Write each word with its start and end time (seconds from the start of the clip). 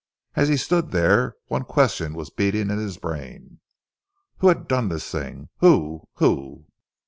As 0.35 0.47
he 0.49 0.57
stood 0.57 0.89
there 0.89 1.35
one 1.45 1.63
question 1.63 2.15
was 2.15 2.31
beating 2.31 2.71
in 2.71 2.79
his 2.79 2.97
brain. 2.97 3.59
"Who 4.39 4.47
has 4.47 4.65
done 4.65 4.89
this 4.89 5.07
thing? 5.11 5.49
Who? 5.59 6.07
Who?" 6.15 6.65